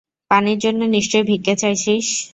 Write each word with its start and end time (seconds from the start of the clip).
পানির 0.31 0.57
জন্য 0.57 0.81
নিশ্চয়ই 0.87 1.27
ভিক্ষে 1.29 1.55
চাইছিস? 1.55 2.07